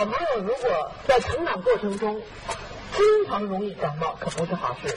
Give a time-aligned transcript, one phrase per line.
[0.00, 2.22] 小朋友如果在成长过程中
[2.96, 4.96] 经常容易感冒，可不是好事。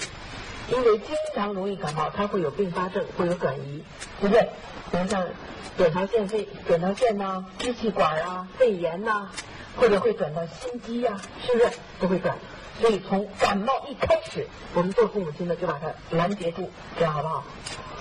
[0.69, 3.83] 因为经常容易感冒，它会有并发症，会有转移，
[4.21, 4.47] 对不对？
[4.93, 5.27] 比如像
[5.75, 9.29] 扁桃腺肺、扁桃腺呐、支气管啊、肺炎呐、
[9.75, 12.37] 或者会转到心肌呀、是不是都会转？
[12.79, 17.43] 所以从感冒一开始，我们做父母亲的就把它拦截住，这样好不好？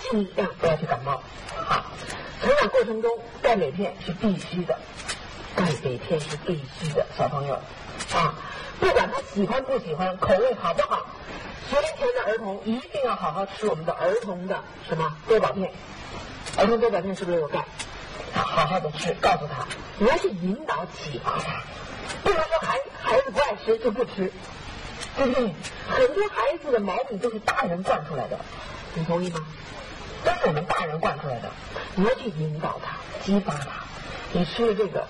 [0.08, 1.20] 尽量不要去感冒。
[1.66, 1.84] 好，
[2.40, 3.10] 成长过程中
[3.42, 4.78] 钙镁片是必须的，
[5.54, 7.54] 钙镁片是必须的，小朋友
[8.14, 8.34] 啊，
[8.80, 11.06] 不管他喜欢不喜欢，口味好不好。
[11.70, 15.72] 学前的儿童一定要好好吃我们的儿童的什么多宝片，
[16.58, 17.64] 儿童多宝片是不是有钙？
[18.34, 19.66] 好好好的吃，告诉他，
[19.98, 21.62] 你要去引导启发他，
[22.22, 24.32] 不能说孩孩子不爱吃就不吃，
[25.16, 25.54] 对不对？
[25.88, 28.38] 很多孩子的毛病都是大人惯出来的，
[28.94, 29.40] 你同意吗？
[30.24, 31.50] 都是我们大人惯出来的，
[31.94, 33.66] 你要去引导他，激发他，
[34.32, 35.06] 你吃了这个。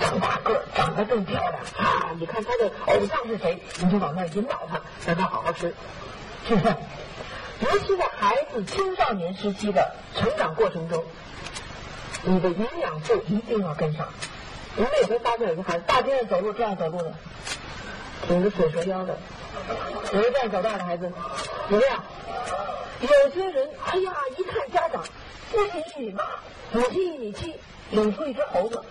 [0.00, 2.10] 长大个儿，长得更漂亮啊！
[2.18, 5.74] 你看他的偶像是谁，你就往那引导他，让他好好吃，
[6.48, 6.74] 是不是？
[7.60, 11.04] 尤其在孩子青少年时期的成长过程中，
[12.24, 14.08] 你的营养素一定要跟上。
[14.76, 17.14] 你们有没有发现有个孩子大街上走路这样走路的，
[18.26, 19.16] 挺着水蛇腰的，
[20.12, 21.12] 有没有这样走道的孩子？
[21.70, 21.92] 有没有？
[23.00, 25.02] 有些人，哎呀，一看家长，
[25.50, 26.24] 父亲一米八，
[26.72, 27.54] 母亲一米七，
[27.90, 28.82] 领出一只猴子。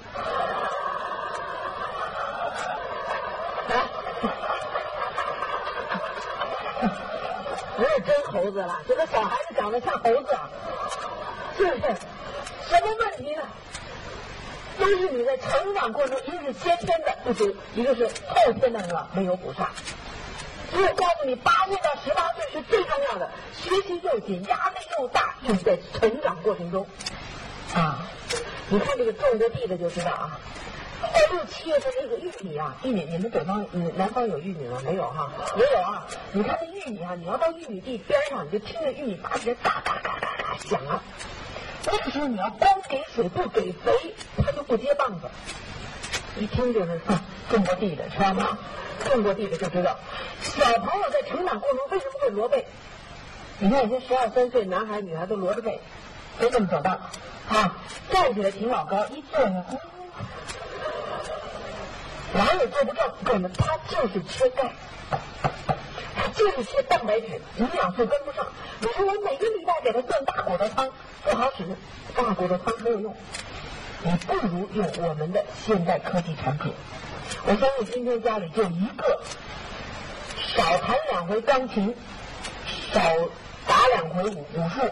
[7.84, 10.50] 不是真猴子了，这个小孩子长得像猴子，啊，
[11.58, 11.82] 是不是？
[12.70, 13.42] 什么问题呢？
[14.80, 19.70] 都是你在成长过程，一个是先天的不足，一个是后天的什么没有补上。
[20.72, 26.88] 所以我告诉你，八岁到十八岁是最重要的，学习又紧，压力又大，就是在成长过程中
[27.76, 28.08] 啊。
[28.70, 30.40] 你看这个种过地的就知道啊。
[31.04, 34.80] 二六七月份那个玉米啊，玉米你们北方、你南方有玉米吗？
[34.84, 36.06] 没有哈，也有啊。
[36.32, 41.04] 你看那玉米啊，你要到玉米地边上，你就听着玉米拔起来嘎嘎嘎嘎嘎响啊。
[41.86, 45.30] 那个时候你要光给水不给肥，它就不接棒子。
[46.40, 47.00] 一听就是
[47.50, 48.58] 种过地的，知道吗？
[49.06, 50.00] 种过地的就知道，
[50.42, 52.66] 小朋友在成长过程为什么会驼背？
[53.60, 55.80] 你看有些十二三岁男孩女孩都驼着背，
[56.40, 57.00] 都这么走道
[57.50, 57.78] 啊，
[58.10, 59.64] 站起来挺老高，一坐下。
[62.34, 63.12] 哪也做不正？
[63.24, 64.72] 哥们，他就是缺钙，
[66.16, 67.28] 他就是缺蛋白质，
[67.58, 68.46] 营养素跟不上。
[68.80, 70.90] 你说我每个礼拜给他炖大骨头汤，
[71.24, 71.64] 不好使，
[72.16, 73.16] 大骨头汤没有用。
[74.02, 76.74] 你不如用我们的现代科技产品。
[77.46, 79.22] 我相信今天家里就一个，
[80.56, 81.96] 少弹两回钢琴，
[82.92, 83.00] 少
[83.68, 84.92] 打两回武武术，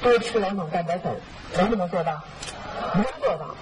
[0.00, 1.20] 多吃两种蛋白粉，
[1.54, 2.22] 能不能做到？
[2.94, 3.54] 能做到。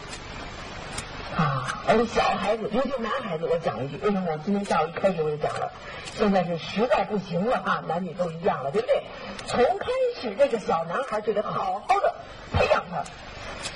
[1.37, 5.71] 啊，而且小孩子，尤其男孩子，我讲一句，为什么我今天下午一开始我就讲了？
[6.15, 9.03] 现在是实在不行了啊，男女都一样了，对不对？
[9.47, 9.87] 从开
[10.19, 12.15] 始这个小男孩就得好好的
[12.53, 13.05] 培养他。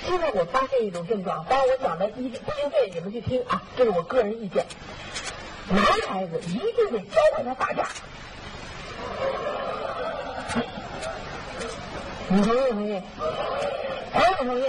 [0.07, 4.65] 现在我发现一种症状，当然我讲的一不一定对，你们去听啊，这是我个人意见。
[5.69, 7.87] 男孩子一定得教会他打架。
[12.27, 13.01] 你同意不同意？
[14.13, 14.63] 同意不同意？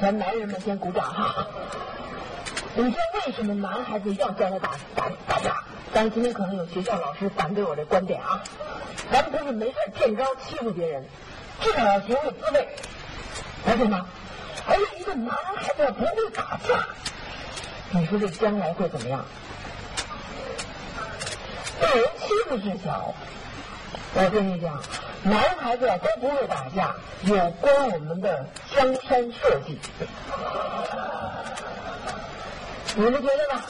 [0.00, 1.46] 咱男人们先鼓掌哈！
[2.74, 5.56] 你说为什么男孩子要教他打打打架？
[5.92, 8.42] 但是今天可能有学校老师反对我这观点啊！
[9.10, 11.04] 咱们不是没事见招欺负别人，
[11.60, 12.68] 至少要学会自卫，
[13.66, 14.06] 了解吗？
[14.66, 16.86] 而且一个男孩子不会打架，
[17.90, 19.24] 你说这将来会怎么样？
[21.80, 23.14] 被人欺负是小，
[24.20, 24.82] 我跟你讲。
[25.22, 29.78] 男孩子都不会打架，有关我们的江山社稷。
[32.96, 33.62] 你们觉得呢？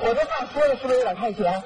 [0.00, 1.62] 我这话说的是不是有点太悬？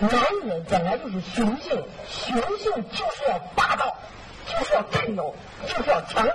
[0.00, 0.10] 男
[0.44, 3.96] 人本来就是雄性，雄性就是要霸道，
[4.46, 5.34] 就是要占有，
[5.66, 6.34] 就是要强悍。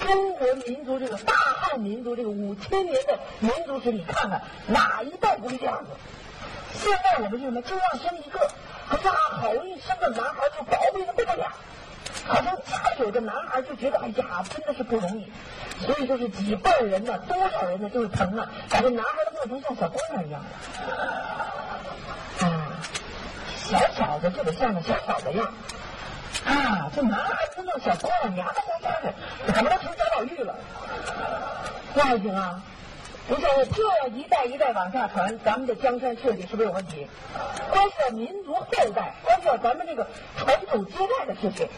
[0.00, 5.90] 中国民族这个大汉民族这个五千年的民族史，你看看哪一代不是这样子？
[6.72, 7.60] 现在我们是什么？
[7.62, 8.50] 就要生一个。
[8.90, 11.46] 可是啊，好容易生个男孩就宝贝的不得了，
[12.26, 15.32] 好像家有个男孩就觉得哎呀，真的是不容易。
[15.80, 20.42] 所以就是几辈人呢，多少人呢就是疼啊，把这男孩都弄成像小姑娘一样。
[22.40, 22.82] 啊，
[23.56, 25.46] 小小的就得像个小小的样。
[26.44, 29.14] 啊，这男孩子弄小姑娘娘家家的，
[29.46, 30.54] 怎么能成贾宝玉了？
[31.94, 32.60] 那还行啊。
[33.28, 37.06] 不是这一代一代往下传咱们的江山设计是不是有问题？
[37.70, 40.06] 关系到民族后代关系到咱们这个
[40.36, 41.68] 传统接代的事情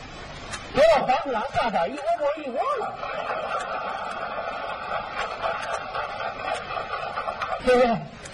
[0.72, 2.94] 别让黄鼠狼下崽一窝窝一窝了。
[7.64, 7.88] 对不对？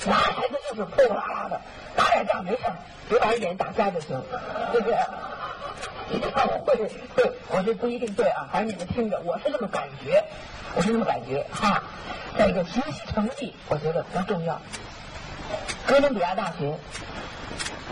[0.07, 1.61] 男孩子就是破破拉拉的
[1.97, 2.63] 打点架没事
[3.09, 4.23] 别把脸打瞎就行
[4.73, 4.97] 对不对？
[6.11, 6.77] 你看我会
[7.15, 10.23] 会，我这不一定对啊，反正你们听着，我是这么感觉，
[10.75, 11.83] 我是这么感觉哈。
[12.37, 14.61] 再一个学习成绩，我觉得不重要。
[15.87, 16.79] 哥伦比亚大学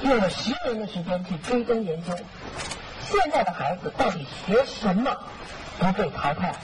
[0.02, 2.14] 用了十年的时间去追踪研究，
[3.04, 5.16] 现在的孩子到底学什么
[5.78, 6.54] 不被淘汰？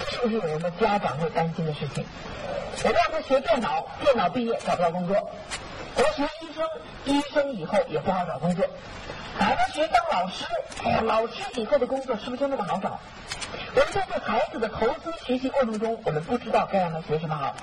[0.00, 2.04] 这是不是我们家长会担心的事情？
[2.82, 5.14] 我让他学电脑，电脑毕业找不到工作；
[5.96, 6.68] 我学医生，
[7.04, 8.64] 医生以后也不好找工作。
[9.38, 10.44] 让他学当老师，
[11.04, 13.00] 老师以后的工作是不是就那么好找？
[13.74, 17.54] 我们在对孩子的投资学习过程中，我们不知道该让他学什么好。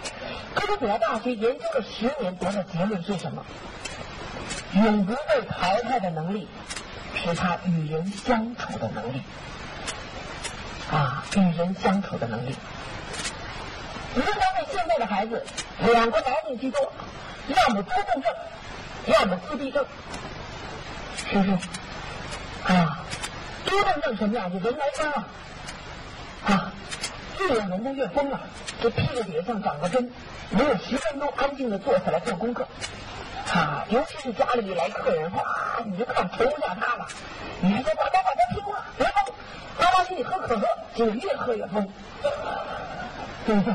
[0.53, 3.45] 哥伦比亚大学研究了十年，得的结论是什么？
[4.73, 6.47] 永不被淘汰的能力
[7.15, 9.21] 是他与人相处的能力
[10.91, 12.55] 啊，与人相处的能力。
[14.13, 15.41] 你会发现现在的孩子
[15.79, 16.91] 两个毛病居多，
[17.47, 18.33] 要么多动症，
[19.07, 19.85] 要么自闭症，
[21.15, 21.51] 是不是？
[22.73, 22.99] 啊，
[23.65, 24.51] 多动症什么样？
[24.51, 25.27] 就人来疯了，
[26.45, 26.73] 啊，
[27.39, 28.41] 越有人就越疯了，
[28.81, 30.11] 这屁股底下长个针，
[30.49, 32.67] 没有十分钟安静的坐下来做功课，
[33.53, 35.41] 啊，尤其是家里一来客人，哇，
[35.85, 37.07] 你就看愁下他了，
[37.61, 39.33] 你还说爸爸爸爸听话，别疯，
[39.79, 41.87] 妈妈请你喝可乐，结果越喝越疯，
[43.45, 43.73] 对不对？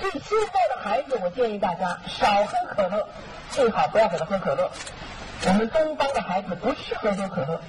[0.00, 3.08] 所以现在的孩子，我建议大家少喝可乐，
[3.50, 4.70] 最好不要给他喝可乐。
[5.46, 7.60] 我们东方的孩子不适合喝可乐。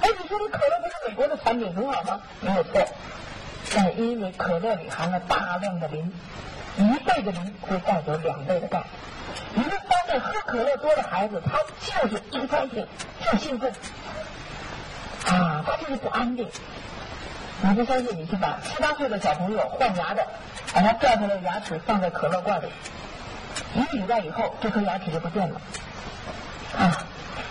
[0.00, 2.20] 哎，你说这可乐不是美国的产品很好吗？
[2.40, 2.84] 没有错，
[3.74, 6.12] 但因为可乐里含了大量的磷，
[6.76, 8.82] 一倍的磷会带走两倍的钙。
[9.54, 11.58] 你会发现喝可乐多的孩子，他
[12.02, 12.86] 就是一开心
[13.20, 13.72] 就兴奋，
[15.26, 16.48] 啊，他就是不安定。
[17.62, 20.26] 你不相信，你去把七八岁的小朋友换牙的。
[20.74, 22.66] 把他掉下来的牙齿放在可乐罐里，
[23.74, 25.60] 一个礼拜以后，这颗牙齿就不见了。
[26.78, 27.04] 啊，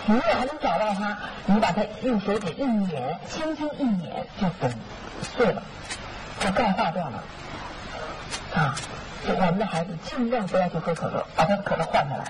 [0.06, 1.16] 你如果还能找到它，
[1.46, 4.74] 你把它用手指一捻，轻轻一捻就粉
[5.36, 5.62] 碎了，
[6.40, 7.22] 就钙化掉了。
[8.56, 8.74] 啊，
[9.24, 12.24] 我们的孩子尽量不要去喝可乐，把他的可乐换下来。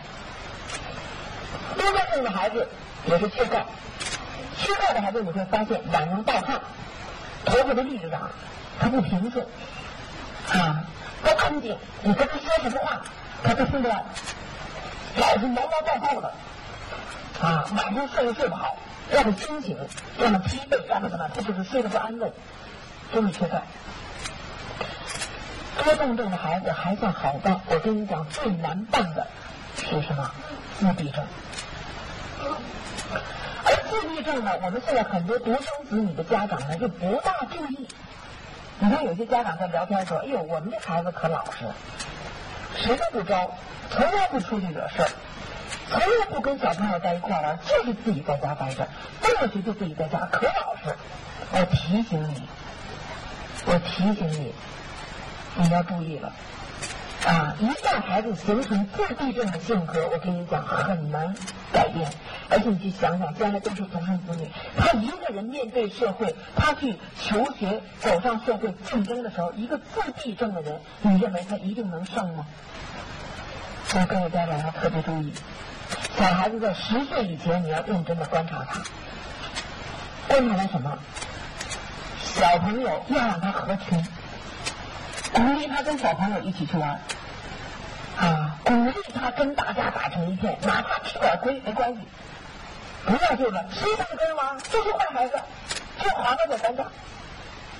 [1.78, 2.68] 多动症的孩子
[3.06, 3.64] 也是缺钙，
[4.58, 6.60] 缺钙的孩子你会发现晚上盗汗，
[7.44, 8.30] 头发的立长，
[8.80, 9.46] 他不平顺。
[10.48, 10.84] 啊，
[11.22, 13.00] 不安静，你跟他说什么话，
[13.42, 14.04] 他都听不到，
[15.16, 16.34] 老是毛毛躁躁的，
[17.40, 18.76] 啊，晚上睡也睡不好，
[19.12, 19.76] 要么清醒，
[20.18, 22.32] 要么疲惫，要么怎么，他就是睡得不安稳，
[23.14, 23.62] 就是缺钙。
[25.84, 29.26] 多动症的孩子还算好办，我跟你讲，最难办的
[29.76, 30.30] 是什么？
[30.78, 31.24] 自闭症。
[33.64, 37.88] 而自闭症呢，我们现在很多独生子女的家长呢，就不大注意。
[38.78, 41.66] 你看，有些家长在聊天说：“哎呦，我们这孩子可老实，
[42.76, 43.52] 谁都不招，
[43.90, 45.08] 从来不出去惹事儿，
[45.88, 48.88] 从来不跟小朋友在一块玩，就是自己在家待着，
[49.20, 50.96] 放学就自己在家，可老实。”
[51.54, 52.48] 我提醒你，
[53.66, 54.52] 我提醒你，
[55.56, 56.32] 你要注意了。
[57.24, 61.36] 啊，一旦孩子形成自闭症的性格，我跟你讲很难
[61.72, 62.10] 改变。
[62.52, 64.46] 而且你去想想，将来都是独生子女，
[64.76, 72.44] 他一个人面对社会，他去求学、走上社会竞争的时候，一个自闭症的人，你认为他一定能胜吗？
[73.86, 75.32] 所以各位家长要特别注意，
[76.18, 78.82] 小孩子在十岁以前，你要认真的观察他，
[80.28, 80.98] 观察他什么？
[82.20, 84.04] 小朋友要让他合群。
[85.32, 87.00] 鼓励他跟小朋友一起去玩，
[88.18, 92.00] 啊，鼓励他跟大家打成一片，哪怕吃点亏没关系，
[93.04, 95.34] 不要就是谁不跟着玩，这是坏孩子，
[96.00, 96.84] 这划了就尴尬，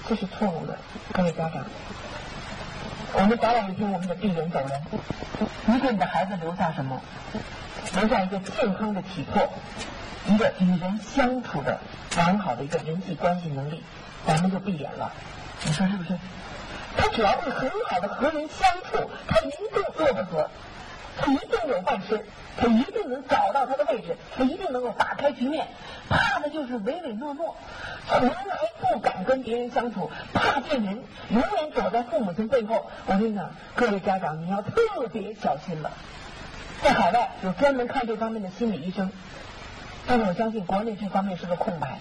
[0.08, 0.76] 这是错误的，
[1.12, 1.64] 各位家长，
[3.12, 4.82] 我们早晚有一天我们得闭眼走人，
[5.66, 7.00] 你给你的孩子留下什么？
[7.94, 9.48] 留下一个健康的体魄，
[10.26, 11.78] 一个与人相处的
[12.16, 13.82] 良好的一个人际关系能力，
[14.26, 15.12] 咱们就闭眼了，
[15.64, 16.18] 你说是不是？
[16.96, 20.48] 他只要会很好的和人相处，他一定做不死，
[21.18, 22.24] 他一定有饭吃，
[22.56, 25.66] 他一定能找到他的位置，他一定能够打开局面。
[26.08, 27.56] 怕的就是唯唯诺诺，
[28.08, 28.34] 从来
[28.80, 32.90] 不敢跟别人相处，怕见人，永远躲在父母亲背后。
[33.06, 34.72] 我跟你讲，各位家长你要特
[35.12, 35.90] 别小心了。
[36.82, 39.10] 在海外有专门看这方面的心理医生，
[40.06, 41.98] 但是我相信国内这方面是个空白。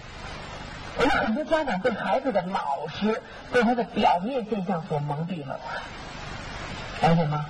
[0.98, 5.58] 我们很多家长被孩子的老实、被他的表面现象所蒙蔽了，
[7.00, 7.46] 了解吗？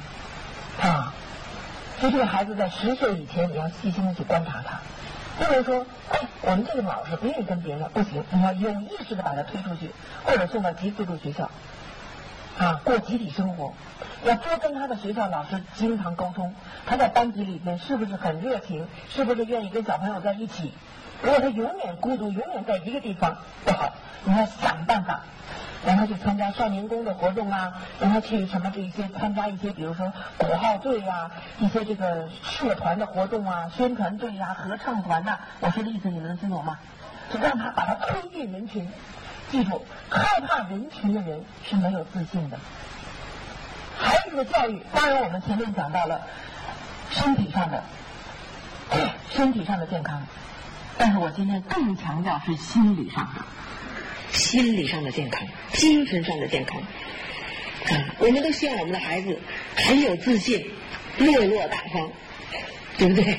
[2.02, 4.80] 啊，所以这个孩子在十岁以前，你要细心的去观察他，
[5.38, 9.92] 不能说，哎，我们这个老师不愿意跟别人，不行，你要有意识的把他推出去，
[10.24, 11.48] 或者送到集资助学校。
[12.58, 13.72] 啊，过集体生活，
[14.24, 16.54] 要多跟他的学校老师经常沟通。
[16.84, 18.86] 他在班级里边是不是很热情？
[19.08, 20.74] 是不是愿意跟小朋友在一起？
[21.22, 23.92] 如果他永远孤独，永远在一个地方不好，
[24.24, 25.20] 你要想办法
[25.86, 35.38] 让他去参加少年宫的活动啊，让他去什么这一些参加一些，比如说鼓号队呀，一些这个社团的活动啊，宣传队呀，合唱团呐。
[35.60, 36.78] 我说的意思你能听懂吗？
[37.32, 38.88] 就让他把他推进人群。
[39.50, 42.58] 记住，害怕人群的人是没有自信的。
[43.98, 46.22] 孩子的教育，当然我们前面讲到了
[47.10, 47.82] 身体上的
[49.30, 50.22] 身体上的健康，
[50.98, 53.44] 但是我今天更强调是心理上的，
[54.32, 56.80] 心理上的健康，精神上的健康。
[56.80, 59.38] 啊，我们都希望我们的孩子
[59.74, 60.64] 很有自信，
[61.18, 62.10] 落落大方，
[62.98, 63.38] 对不对？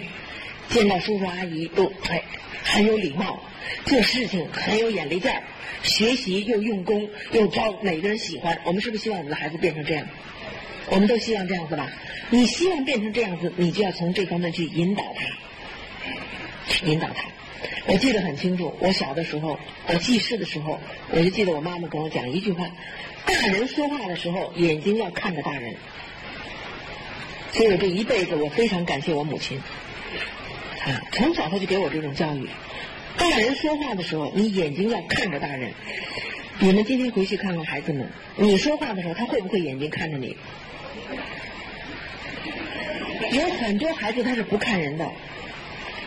[0.69, 2.21] 见到叔叔阿姨都哎
[2.63, 3.39] 很有礼貌，
[3.85, 5.41] 做事情很有眼力劲儿。
[5.83, 10.05] 学习又用功又招每个人喜欢，我们是不是希望我们的孩子变成这样？
[10.89, 11.89] 我们都希望这样子吧。
[12.29, 15.25] 你希望变成这样子，你就要从这方面去引导他，
[16.67, 17.23] 去引导他。
[17.85, 20.79] 我记得很清楚，我小的时候，我记事的时候，
[21.11, 22.65] 我就记得我妈妈跟我讲一句话：
[23.25, 25.75] 大人说话的时候，眼睛要看着大人。
[27.51, 29.61] 所以我这一辈子，我非常感谢我母亲，
[30.85, 32.47] 啊，从小她就给我这种教育。
[33.17, 35.71] 大人说话的时候，你眼睛要看着大人。
[36.59, 40.35] 你们今天回去看看孩子们，你说话的时候，他会不会眼睛看着你？
[43.31, 45.11] 有很多孩子他是不看人的，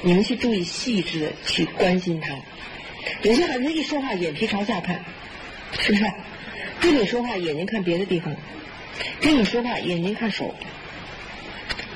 [0.02, 2.34] 你们去注意细致的去关心他。
[3.22, 5.04] 有些孩子一说话眼皮朝下看，
[5.78, 6.04] 是不是？
[6.80, 8.34] 跟你说话眼睛看别的地方，
[9.20, 10.54] 跟你说话眼睛看手。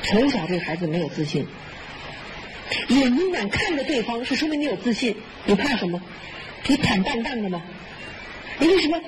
[0.02, 1.46] 从小这个孩子没有自信。
[2.88, 5.16] 眼睛敢看着对方，是说明你有自信。
[5.44, 6.00] 你怕什么？
[6.66, 7.62] 你坦荡荡的吗？
[8.58, 9.00] 你为什么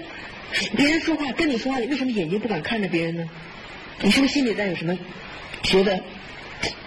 [0.77, 3.29] 别人说话跟你说话，你为什么眼睛不敢看着别人呢？
[4.01, 4.99] 你是不是心里在有什么
[5.63, 6.01] 觉得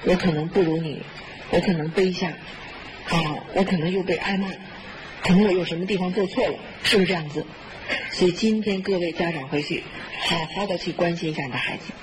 [0.04, 1.02] 我可能不如你，
[1.52, 2.30] 我可能背下
[3.10, 4.48] 啊，我可能又被挨骂，
[5.22, 7.46] 可能我有什么地方做错了，是不是这样子？
[8.12, 9.84] 所以今天各位家长回去
[10.20, 11.94] 好好的去关心一下你的孩子。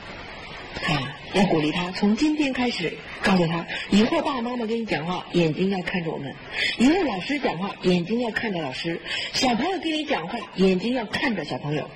[0.90, 6.32] 啊，要鼓励他，从今天开始告诉他，以后爸爸妈妈跟你讲话，眼睛要看着我们；
[6.78, 8.96] 以后老师讲话，眼睛要看着老师；
[9.32, 11.90] 小朋友跟你讲话，眼睛要看着小朋友。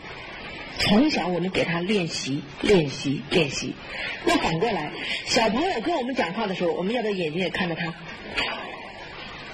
[0.79, 3.75] 从小我们给他练习，练习，练习。
[4.25, 4.91] 那反过来，
[5.25, 7.93] 小朋友跟我们讲话的时候，我们要不要眼睛也看着他？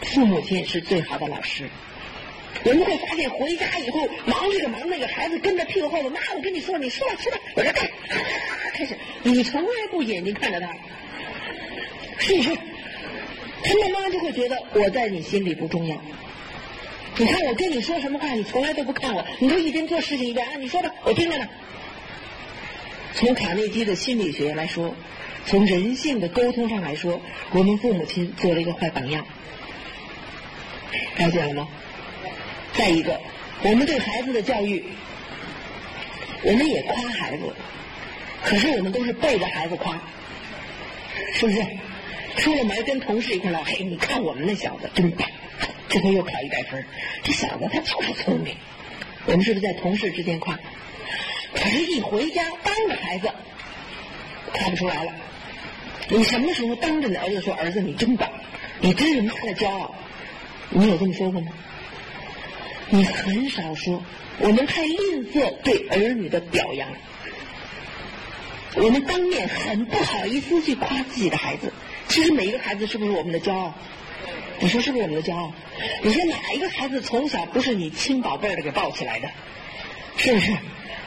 [0.02, 1.68] 父母亲是最好的老师。
[2.64, 6.10] 我们会发现，回家以后忙这个忙那个，孩子跟在屁股后头。
[6.10, 7.88] 妈，我跟你说，你说吧，吃吧，我这干。
[8.74, 10.68] 开始，你从来不眼睛看着他，
[12.18, 12.50] 是不是？
[13.64, 15.96] 他慢慢就会觉得我在你心里不重要。
[17.18, 21.46] 你看我跟你说什么话，你从来都不看我，你都一边做事情一边啊，你说吧，我听着呢。
[23.14, 24.94] 从卡内基的心理学来说，
[25.44, 29.26] 从人性的沟通上来说，我们父母亲做了一个坏榜样，
[31.18, 31.68] 了解了吗？
[32.72, 33.20] 再一个，
[33.62, 34.82] 我们对孩子的教育，
[36.42, 37.42] 我们也夸孩子，
[38.42, 40.00] 可是我们都是背着孩子夸，
[41.34, 41.62] 是不是？
[42.38, 45.28] 出了门跟同事一块聊，嘿，你看我们那小子真棒，
[45.92, 46.82] 这回又考一百分，
[47.22, 48.56] 这小子他就是聪明。
[49.26, 50.58] 我们是不是在同事之间夸？
[51.54, 53.28] 可是，一回家当着孩子，
[54.54, 55.12] 夸不出来了。
[56.08, 58.26] 你什么时候当着你儿子说，儿子你真棒，
[58.80, 59.94] 你真是妈的骄傲？
[60.70, 61.52] 你有这么说过吗？
[62.88, 64.02] 你很少说，
[64.38, 64.98] 我们太吝
[65.30, 66.88] 啬对儿女的表扬，
[68.76, 71.70] 我们当面很不好意思去夸自己的孩子。
[72.08, 73.74] 其实每一个孩子是不是我们的骄傲？
[74.62, 75.52] 你说是不是我们的骄傲？
[76.04, 79.28] 你说哪一个孩子从小不是你亲宝贝儿的给抱起来的？
[80.16, 80.52] 是不是？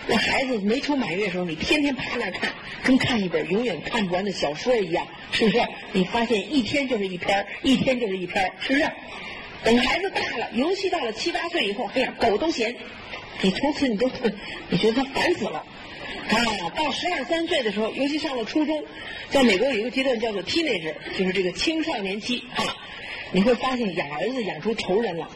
[0.07, 2.51] 那孩子没出满月的时候，你天天趴那看，
[2.83, 5.65] 跟看一本永远看不完的小说一样，是不是？
[5.93, 8.91] 你发现一天就是一篇，一天就是一篇，是不是？
[9.63, 12.75] 等孩子大了，尤其到了七八岁以后，哎呀，狗都嫌
[13.41, 14.11] 你，从此你都
[14.67, 15.63] 你觉得他烦死了。
[16.27, 18.83] 啊，到十二三岁的时候，尤其上了初中，
[19.29, 22.61] 在美国有一个阶段叫做 teenage，就是这个青少年期啊，
[23.31, 25.29] 你会发现养儿子养出仇人了，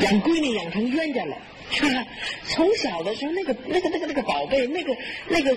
[0.00, 1.36] 养闺女养成冤家了，
[1.70, 2.06] 是吧？
[2.46, 4.96] 从小的时候那个那个那个那个宝贝，那个
[5.28, 5.56] 那个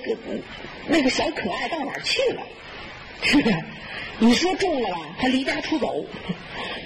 [0.88, 2.42] 那个小可爱到哪儿去了？
[3.22, 3.56] 是不是？
[4.20, 6.04] 你说重了吧，他离家出走；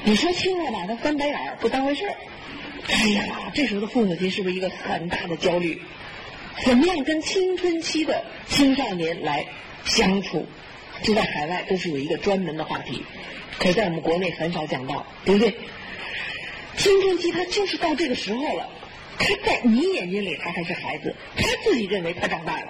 [0.04, 2.16] 你说轻了吧，他翻白眼儿，不当回事儿。
[2.90, 5.82] 哎呀，这时候的父母亲是不是一个很大的焦虑？
[6.66, 9.46] 怎么样跟青春期的青少年来
[9.86, 10.46] 相处？
[11.04, 13.04] 就在海外都是有一个专门的话题，
[13.60, 15.54] 可在我们国内很少讲到，对不对？
[16.78, 18.70] 青春期他就是到这个时候了，
[19.20, 22.68] 他在你眼睛里他还是孩子，他自己认为他长大了，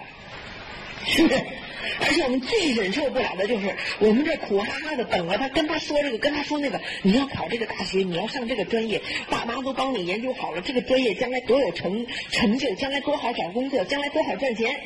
[1.06, 1.42] 是不是？
[2.00, 14.80] 而且我们最忍受不了的就是我们这苦哈哈的等着他，跟他说这个，跟他说那个，你要考这个大学，你要上这个专业，爸妈都帮你研究好了，这个专业将来多有成成就，将来多好找工作，将来多好赚钱。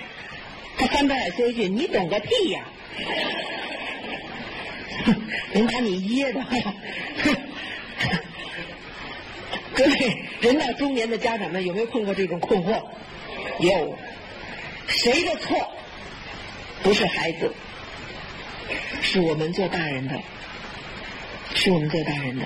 [0.78, 2.66] 他翻白眼说一句：“你懂个屁呀！”
[5.54, 6.44] 能把你噎的。
[9.74, 12.82] 各位，人到中年的家长们有没有碰过这种困惑？
[13.60, 13.98] 有。
[14.88, 15.72] 谁的错？
[16.84, 17.52] 不是孩子，
[19.02, 20.16] 是我们做大人的，
[21.56, 22.46] 是我们做大人的，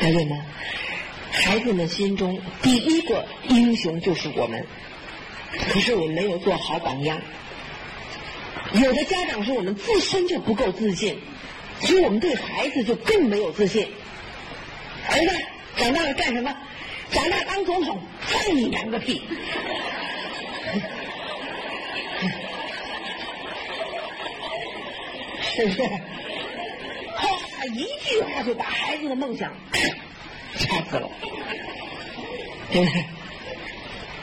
[0.00, 0.36] 了解吗？
[1.32, 4.64] 孩子们心中第一个英雄就是我们，
[5.70, 7.20] 可是我们没有做好榜样。
[8.74, 11.18] 有的家长说我们自身就不够自信，
[11.80, 13.88] 所以我们对孩子就更没有自信。
[15.08, 15.30] 儿子。
[15.76, 16.52] 长大了干什么？
[17.10, 19.22] 长大当总统，放你娘个屁！
[25.54, 25.82] 是不是？
[27.74, 29.52] 一句话就把孩子的梦想
[30.58, 31.08] 掐死了，
[32.72, 33.04] 对不对？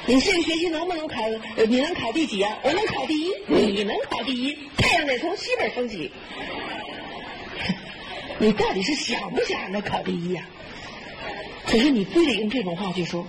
[0.07, 1.21] 你这个学习能不能考？
[1.67, 2.57] 你能考第几啊？
[2.63, 4.57] 我能考第一，你能考第一？
[4.77, 6.11] 太阳得从西边升起。
[8.37, 10.43] 你到底是想不想让他考第一呀？
[11.65, 13.25] 可是你非得用这种话去说，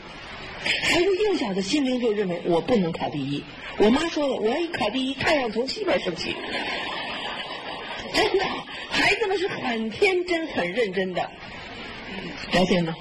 [0.82, 3.42] 孩子幼小的心灵就认为我不能考第一。
[3.78, 6.36] 我妈说了，我要一考第一，太阳从西边升起。
[8.12, 8.44] 真的，
[8.90, 11.30] 孩子们是很天真、很认真的，
[12.52, 12.94] 了解吗？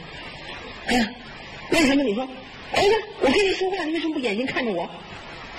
[0.88, 1.14] 哎，
[1.72, 2.28] 为什么你说，
[2.74, 4.90] 儿子，我跟你说话，你为什么不眼睛看着我？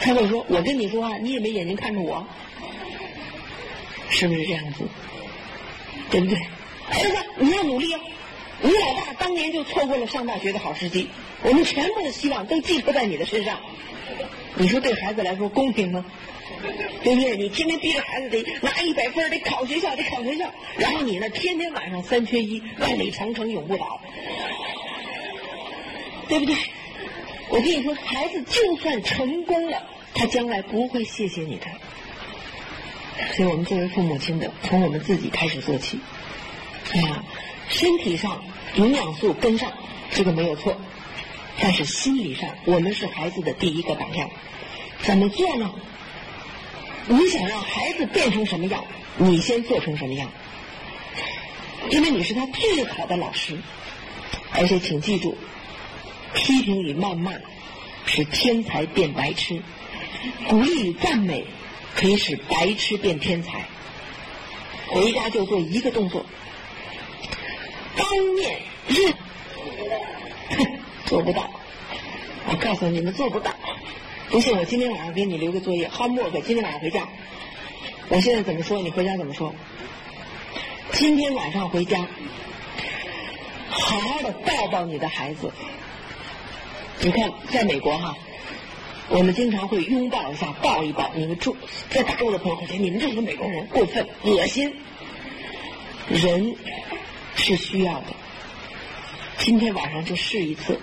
[0.01, 2.27] 他会说，我跟你说话，你也没眼睛看着我，
[4.09, 4.85] 是不是这样子？
[6.11, 6.39] 对不对？
[6.91, 8.01] 儿子，你要努力啊。
[8.63, 11.09] 你老爸当年就错过了上大学的好时机，
[11.43, 13.61] 我们全部的希望都寄托在你的身上。
[14.55, 16.05] 你说对孩子来说公平吗？
[17.03, 17.37] 对不对？
[17.37, 24.01] 你天天逼着孩子得拿一百分，得考学校，得考学校，然后你呢，天天晚上三缺一，万里长城永不倒，
[26.29, 26.55] 对不对？
[27.57, 31.65] 我跟你说，孩子就算成功了，他将来不会谢谢你的。
[33.35, 35.99] 所以我们作为父母亲的，从我们自己开始做起，
[36.93, 37.25] 啊。
[37.71, 39.73] 身体上营养素跟上，
[40.11, 40.77] 这个没有错。
[41.59, 44.29] 但是心理上，我们是孩子的第一个榜样。
[45.03, 45.73] 怎么做呢？
[47.09, 48.85] 你想让孩子变成什么样，
[49.17, 50.31] 你先做成什么样。
[51.89, 53.57] 因为你是他最好的老师。
[54.53, 55.37] 而且请记住，
[56.37, 57.33] 批评与谩骂
[58.05, 59.61] 使天才变白痴，
[60.49, 61.45] 鼓励与赞美
[61.97, 63.65] 可以使白痴变天才。
[64.87, 66.25] 回家就做一个动作。
[67.97, 69.15] 当面认，
[71.07, 71.51] 做不到。
[72.49, 73.51] 我告诉你们做不到。
[74.29, 76.31] 不信我今天晚上给你留个作业，homework。
[76.43, 77.09] 今天晚上回家，
[78.09, 79.55] 我现在怎么说，你回家怎么说。
[80.93, 82.07] 今天晚上回家，
[83.69, 85.51] 好好的抱抱你的孩子。
[87.01, 88.17] 你看，在美国哈，
[89.09, 91.11] 我们经常会拥抱一下，抱一抱。
[91.15, 91.57] 你们住
[91.91, 94.73] 在大陆的朋友会觉得你们这是美国人，过分，恶心。
[96.09, 96.55] 人。
[97.39, 98.07] 是需要的。
[99.37, 100.81] 今天晚上就试一次，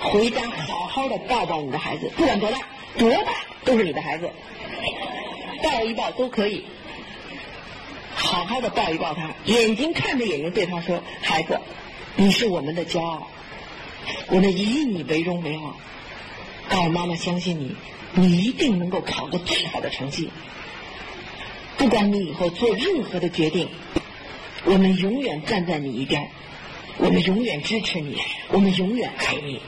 [0.00, 2.58] 回家好好的抱抱你的孩子，不管多大，
[2.96, 3.32] 多大
[3.66, 4.30] 都是你的孩子，
[5.62, 6.64] 抱一抱都可以，
[8.14, 11.60] 好好的抱一抱他，眼睛看着眼睛对他说：“孩子，
[12.16, 13.28] 你是我们的骄傲，
[14.28, 15.76] 我们以你为荣为傲。
[16.68, 17.74] 爸爸妈妈相信你，
[18.14, 20.30] 你一定能够考个最好的成绩。
[21.76, 23.68] 不管你以后做任何的决定。”
[24.66, 26.26] 我们永远站在你一边，
[26.96, 29.60] 我们永远支持你，我们永远爱你。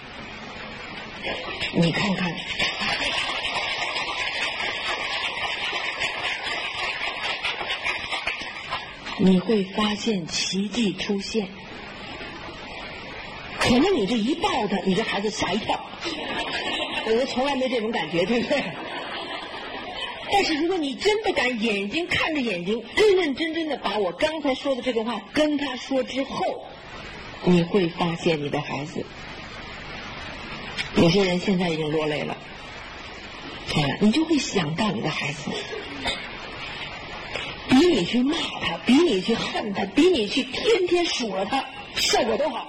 [1.75, 2.35] 你看看，
[9.19, 11.47] 你会发现奇迹出现。
[13.69, 15.79] 可能你这一抱他，你这孩子吓一跳，
[17.05, 18.63] 我就从来没这种感觉，对不对？
[20.33, 26.65] 但是如果你真的敢眼睛看着眼睛，认认真真的把我刚才说的这个话跟他说之后，
[27.45, 29.05] 你会发现你的孩子，
[30.97, 35.51] 有些人现在已经落泪了，啊，你就会想到你的孩子，
[37.69, 41.65] 比你去骂他，比你去恨他，比你去天天数落他，
[41.97, 42.69] 效果都好。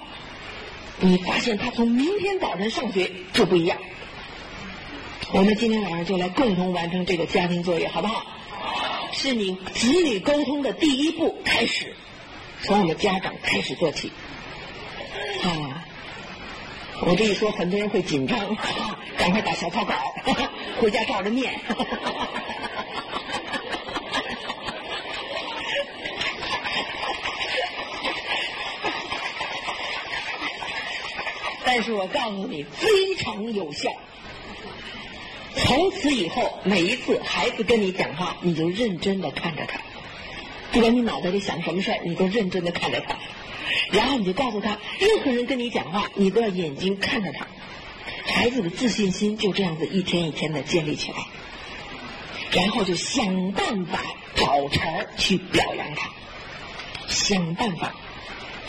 [1.00, 3.78] 你发现他从明天早晨上学就不一样。
[5.32, 8.26] 我们今天晚上就来共同完成这个家庭作业，好不好？
[9.12, 11.94] 是你子女沟通的第一步开始，
[12.62, 14.10] 从我们家长开始做起。
[15.44, 15.84] 啊，
[17.02, 18.38] 我这一说，很多人会紧张，
[19.16, 19.94] 赶快打小草稿，
[20.80, 21.58] 回家照着念。
[31.78, 33.88] 但是我告诉你，非常有效。
[35.54, 39.78] 从此以后，每一次孩子跟你讲话，你就认真的看着他，
[40.72, 43.14] 不管你脑袋里想什么事儿，你都认真的看着他。
[43.92, 47.46] 然后你就告诉他，任何人跟你讲话，你都要眼睛看着他。
[48.24, 51.18] 孩子的自信心就这样子一天一天的建立起来，
[52.50, 54.00] 然后就想办法
[54.34, 56.10] 找茬去表扬他，
[57.06, 57.94] 想办法。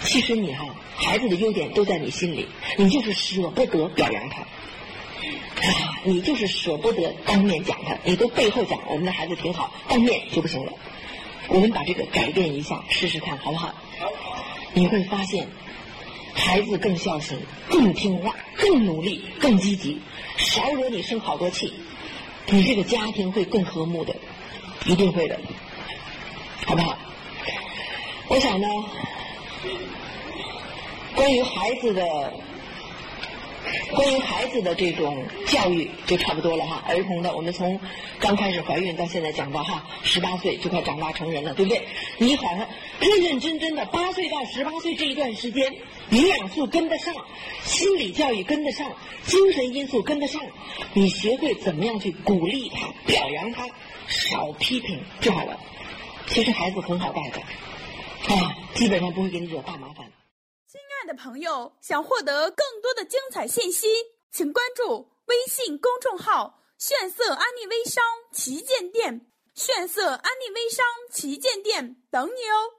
[0.04, 10.72] 其实你哈，孩子的优点都在你心里，你就是舍不得表扬他，啊，你就是舍不得当面讲他，你都背后讲我们的孩子挺好，当面就不行了。
[11.50, 13.74] 我们把这个改变一下，试试看好不好？
[14.74, 15.48] 你会发现，
[16.34, 20.00] 孩子更孝顺、更听话、更努力、更积极，
[20.38, 21.74] 少惹你生好多气，
[22.48, 24.16] 你这个家庭会更和睦的，
[24.86, 25.38] 一定会的，
[26.66, 26.98] 好不好？
[28.30, 28.68] 我想呢。
[31.16, 32.34] 关于孩子的，
[33.94, 36.84] 关于孩子的这种教育就差不多了哈。
[36.88, 37.80] 儿童的，我们从
[38.20, 41.86] 刚开始怀孕到现在讲到哈，十八岁就快长大成人了，对不对？
[42.18, 42.66] 你好像
[43.00, 45.76] 认认真真的，八岁到十八岁这一段时间，
[46.12, 47.14] 营养素跟得上，
[47.64, 48.90] 心理教育跟得上，
[49.26, 50.42] 精神因素跟得上，
[50.94, 53.68] 你学会怎么样去鼓励他、表扬他，
[54.08, 55.60] 少批评就好了。
[56.28, 57.42] 其实孩子很好带的。
[58.28, 60.12] 啊，基本上不会给你惹大麻烦。
[60.68, 63.88] 亲爱的朋友，想获得更多的精彩信息，
[64.32, 72.79] 请关注微信公众号“炫色安利微商旗舰店”，炫色安利微商旗舰店等你哦。